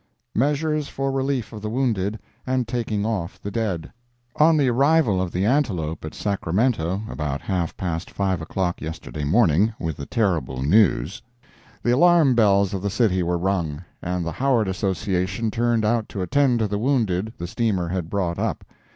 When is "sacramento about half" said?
6.15-7.77